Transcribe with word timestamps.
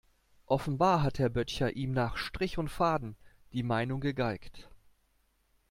Offenbar 0.47 1.03
hat 1.03 1.19
Herr 1.19 1.29
Böttcher 1.29 1.75
ihm 1.75 1.91
nach 1.91 2.17
Strich 2.17 2.57
und 2.57 2.69
Faden 2.69 3.15
die 3.53 3.61
Meinung 3.61 4.01
gegeigt. 4.01 4.67